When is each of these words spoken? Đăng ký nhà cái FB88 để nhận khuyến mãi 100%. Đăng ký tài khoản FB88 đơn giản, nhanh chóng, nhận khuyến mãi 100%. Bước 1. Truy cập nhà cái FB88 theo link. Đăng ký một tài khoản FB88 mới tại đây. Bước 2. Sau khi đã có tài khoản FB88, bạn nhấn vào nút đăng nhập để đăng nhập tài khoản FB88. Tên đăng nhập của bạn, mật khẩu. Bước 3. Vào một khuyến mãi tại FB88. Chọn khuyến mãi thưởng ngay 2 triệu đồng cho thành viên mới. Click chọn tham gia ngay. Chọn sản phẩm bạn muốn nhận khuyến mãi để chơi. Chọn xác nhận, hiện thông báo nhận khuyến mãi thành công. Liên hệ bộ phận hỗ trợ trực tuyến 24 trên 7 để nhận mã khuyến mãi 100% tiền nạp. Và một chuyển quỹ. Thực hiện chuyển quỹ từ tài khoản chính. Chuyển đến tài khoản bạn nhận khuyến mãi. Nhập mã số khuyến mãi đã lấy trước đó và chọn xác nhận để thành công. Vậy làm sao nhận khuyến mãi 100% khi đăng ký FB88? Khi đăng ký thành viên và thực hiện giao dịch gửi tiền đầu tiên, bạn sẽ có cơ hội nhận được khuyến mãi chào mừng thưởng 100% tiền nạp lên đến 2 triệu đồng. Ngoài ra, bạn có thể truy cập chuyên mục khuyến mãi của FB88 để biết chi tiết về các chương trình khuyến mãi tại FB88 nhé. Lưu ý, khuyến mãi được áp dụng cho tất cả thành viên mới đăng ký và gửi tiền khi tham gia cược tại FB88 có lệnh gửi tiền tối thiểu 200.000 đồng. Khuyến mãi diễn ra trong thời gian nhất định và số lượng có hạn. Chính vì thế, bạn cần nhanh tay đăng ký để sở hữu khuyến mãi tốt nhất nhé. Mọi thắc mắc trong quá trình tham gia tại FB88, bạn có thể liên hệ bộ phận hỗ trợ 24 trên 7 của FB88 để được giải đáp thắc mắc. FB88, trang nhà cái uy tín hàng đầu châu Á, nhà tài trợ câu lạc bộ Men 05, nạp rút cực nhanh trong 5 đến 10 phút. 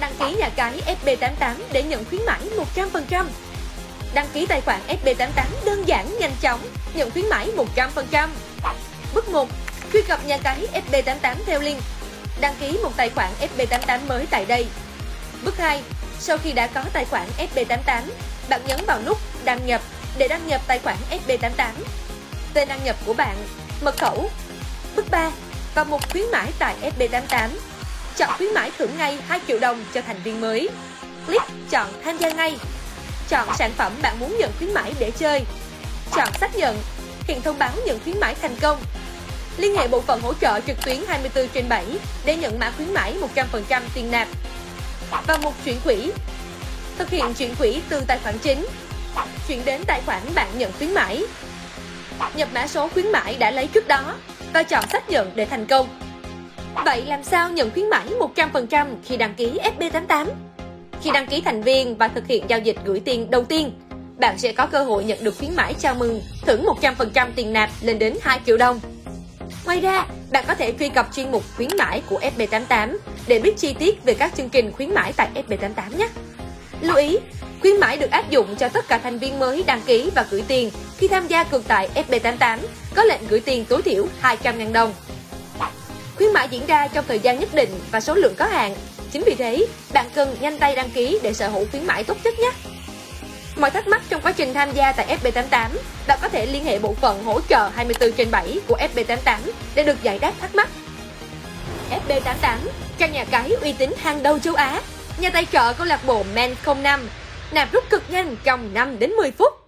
Đăng 0.00 0.12
ký 0.18 0.34
nhà 0.34 0.48
cái 0.56 0.80
FB88 1.04 1.54
để 1.72 1.82
nhận 1.82 2.04
khuyến 2.04 2.20
mãi 2.26 2.40
100%. 2.76 3.26
Đăng 4.14 4.26
ký 4.32 4.46
tài 4.46 4.60
khoản 4.60 4.80
FB88 4.88 5.44
đơn 5.64 5.88
giản, 5.88 6.16
nhanh 6.20 6.32
chóng, 6.40 6.60
nhận 6.94 7.10
khuyến 7.10 7.28
mãi 7.28 7.50
100%. 7.56 8.28
Bước 9.14 9.28
1. 9.28 9.48
Truy 9.92 10.02
cập 10.02 10.24
nhà 10.24 10.38
cái 10.38 10.66
FB88 10.72 11.34
theo 11.46 11.60
link. 11.60 11.82
Đăng 12.40 12.54
ký 12.60 12.78
một 12.82 12.92
tài 12.96 13.10
khoản 13.10 13.30
FB88 13.40 13.98
mới 14.06 14.26
tại 14.30 14.44
đây. 14.44 14.66
Bước 15.44 15.58
2. 15.58 15.82
Sau 16.20 16.38
khi 16.38 16.52
đã 16.52 16.66
có 16.66 16.84
tài 16.92 17.04
khoản 17.04 17.28
FB88, 17.38 18.02
bạn 18.48 18.60
nhấn 18.66 18.84
vào 18.86 19.00
nút 19.06 19.18
đăng 19.44 19.66
nhập 19.66 19.80
để 20.18 20.28
đăng 20.28 20.46
nhập 20.46 20.60
tài 20.66 20.78
khoản 20.78 20.96
FB88. 21.10 21.70
Tên 22.54 22.68
đăng 22.68 22.84
nhập 22.84 22.96
của 23.06 23.14
bạn, 23.14 23.36
mật 23.82 23.96
khẩu. 23.98 24.30
Bước 24.96 25.10
3. 25.10 25.30
Vào 25.74 25.84
một 25.84 26.10
khuyến 26.10 26.30
mãi 26.30 26.52
tại 26.58 26.76
FB88. 26.98 27.48
Chọn 28.18 28.30
khuyến 28.38 28.54
mãi 28.54 28.70
thưởng 28.78 28.90
ngay 28.98 29.18
2 29.28 29.40
triệu 29.48 29.58
đồng 29.58 29.84
cho 29.94 30.00
thành 30.06 30.20
viên 30.24 30.40
mới. 30.40 30.68
Click 31.26 31.44
chọn 31.70 31.86
tham 32.04 32.18
gia 32.18 32.30
ngay. 32.30 32.56
Chọn 33.28 33.48
sản 33.58 33.70
phẩm 33.76 33.92
bạn 34.02 34.20
muốn 34.20 34.36
nhận 34.38 34.50
khuyến 34.58 34.74
mãi 34.74 34.94
để 34.98 35.10
chơi. 35.10 35.42
Chọn 36.16 36.28
xác 36.40 36.56
nhận, 36.56 36.76
hiện 37.26 37.42
thông 37.42 37.58
báo 37.58 37.72
nhận 37.86 37.98
khuyến 38.04 38.20
mãi 38.20 38.34
thành 38.42 38.56
công. 38.60 38.78
Liên 39.56 39.76
hệ 39.76 39.88
bộ 39.88 40.00
phận 40.00 40.20
hỗ 40.20 40.34
trợ 40.34 40.60
trực 40.66 40.84
tuyến 40.84 40.96
24 41.08 41.48
trên 41.48 41.68
7 41.68 41.84
để 42.24 42.36
nhận 42.36 42.58
mã 42.58 42.70
khuyến 42.76 42.94
mãi 42.94 43.16
100% 43.34 43.82
tiền 43.94 44.10
nạp. 44.10 44.28
Và 45.26 45.38
một 45.42 45.54
chuyển 45.64 45.76
quỹ. 45.84 46.10
Thực 46.98 47.10
hiện 47.10 47.34
chuyển 47.34 47.54
quỹ 47.54 47.80
từ 47.88 48.00
tài 48.06 48.18
khoản 48.18 48.38
chính. 48.38 48.66
Chuyển 49.48 49.64
đến 49.64 49.84
tài 49.86 50.00
khoản 50.06 50.22
bạn 50.34 50.58
nhận 50.58 50.72
khuyến 50.78 50.94
mãi. 50.94 51.24
Nhập 52.34 52.48
mã 52.52 52.66
số 52.66 52.88
khuyến 52.88 53.12
mãi 53.12 53.36
đã 53.38 53.50
lấy 53.50 53.66
trước 53.66 53.88
đó 53.88 54.14
và 54.52 54.62
chọn 54.62 54.84
xác 54.92 55.10
nhận 55.10 55.32
để 55.34 55.44
thành 55.44 55.66
công. 55.66 56.07
Vậy 56.84 57.02
làm 57.06 57.24
sao 57.24 57.50
nhận 57.50 57.70
khuyến 57.70 57.90
mãi 57.90 58.06
100% 58.36 58.86
khi 59.04 59.16
đăng 59.16 59.34
ký 59.34 59.58
FB88? 59.78 60.26
Khi 61.02 61.10
đăng 61.10 61.26
ký 61.26 61.40
thành 61.40 61.62
viên 61.62 61.96
và 61.96 62.08
thực 62.08 62.26
hiện 62.26 62.44
giao 62.48 62.58
dịch 62.58 62.76
gửi 62.84 63.00
tiền 63.00 63.30
đầu 63.30 63.44
tiên, 63.44 63.70
bạn 64.18 64.38
sẽ 64.38 64.52
có 64.52 64.66
cơ 64.66 64.84
hội 64.84 65.04
nhận 65.04 65.24
được 65.24 65.38
khuyến 65.38 65.54
mãi 65.56 65.74
chào 65.80 65.94
mừng 65.94 66.20
thưởng 66.46 66.64
100% 66.80 67.28
tiền 67.36 67.52
nạp 67.52 67.70
lên 67.80 67.98
đến 67.98 68.14
2 68.20 68.40
triệu 68.46 68.56
đồng. 68.56 68.80
Ngoài 69.64 69.80
ra, 69.80 70.06
bạn 70.32 70.44
có 70.48 70.54
thể 70.54 70.74
truy 70.78 70.88
cập 70.88 71.08
chuyên 71.14 71.30
mục 71.32 71.42
khuyến 71.56 71.68
mãi 71.78 72.02
của 72.10 72.20
FB88 72.36 72.96
để 73.26 73.38
biết 73.38 73.56
chi 73.56 73.74
tiết 73.78 74.04
về 74.04 74.14
các 74.14 74.36
chương 74.36 74.48
trình 74.48 74.72
khuyến 74.72 74.94
mãi 74.94 75.12
tại 75.16 75.28
FB88 75.48 75.98
nhé. 75.98 76.08
Lưu 76.80 76.96
ý, 76.96 77.18
khuyến 77.60 77.80
mãi 77.80 77.96
được 77.96 78.10
áp 78.10 78.30
dụng 78.30 78.56
cho 78.56 78.68
tất 78.68 78.88
cả 78.88 78.98
thành 78.98 79.18
viên 79.18 79.38
mới 79.38 79.64
đăng 79.66 79.80
ký 79.86 80.10
và 80.14 80.26
gửi 80.30 80.44
tiền 80.48 80.70
khi 80.98 81.08
tham 81.08 81.26
gia 81.26 81.44
cược 81.44 81.68
tại 81.68 81.88
FB88 81.94 82.58
có 82.94 83.04
lệnh 83.04 83.20
gửi 83.28 83.40
tiền 83.40 83.64
tối 83.64 83.82
thiểu 83.82 84.06
200.000 84.22 84.72
đồng. 84.72 84.92
Khuyến 86.18 86.32
mãi 86.32 86.48
diễn 86.50 86.66
ra 86.66 86.88
trong 86.88 87.04
thời 87.08 87.18
gian 87.18 87.40
nhất 87.40 87.48
định 87.54 87.70
và 87.90 88.00
số 88.00 88.14
lượng 88.14 88.34
có 88.38 88.44
hạn. 88.44 88.74
Chính 89.12 89.22
vì 89.26 89.34
thế, 89.34 89.66
bạn 89.92 90.06
cần 90.14 90.36
nhanh 90.40 90.58
tay 90.58 90.76
đăng 90.76 90.90
ký 90.90 91.18
để 91.22 91.32
sở 91.32 91.48
hữu 91.48 91.66
khuyến 91.70 91.86
mãi 91.86 92.04
tốt 92.04 92.16
nhất 92.24 92.34
nhé. 92.38 92.50
Mọi 93.56 93.70
thắc 93.70 93.88
mắc 93.88 94.02
trong 94.08 94.22
quá 94.22 94.32
trình 94.32 94.54
tham 94.54 94.72
gia 94.72 94.92
tại 94.92 95.18
FB88, 95.22 95.68
bạn 96.06 96.18
có 96.22 96.28
thể 96.28 96.46
liên 96.46 96.64
hệ 96.64 96.78
bộ 96.78 96.94
phận 96.94 97.24
hỗ 97.24 97.40
trợ 97.40 97.68
24 97.74 98.12
trên 98.12 98.30
7 98.30 98.58
của 98.68 98.76
FB88 98.94 99.38
để 99.74 99.84
được 99.84 100.02
giải 100.02 100.18
đáp 100.18 100.32
thắc 100.40 100.54
mắc. 100.54 100.68
FB88, 101.90 102.56
trang 102.98 103.12
nhà 103.12 103.24
cái 103.24 103.50
uy 103.60 103.72
tín 103.72 103.92
hàng 103.98 104.22
đầu 104.22 104.38
châu 104.38 104.54
Á, 104.54 104.80
nhà 105.18 105.30
tài 105.30 105.46
trợ 105.46 105.72
câu 105.72 105.86
lạc 105.86 106.06
bộ 106.06 106.22
Men 106.34 106.54
05, 106.82 107.08
nạp 107.52 107.72
rút 107.72 107.84
cực 107.90 108.02
nhanh 108.10 108.36
trong 108.44 108.74
5 108.74 108.98
đến 108.98 109.10
10 109.10 109.30
phút. 109.30 109.67